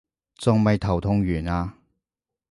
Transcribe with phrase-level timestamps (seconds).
[0.39, 1.77] 仲未頭痛完啊？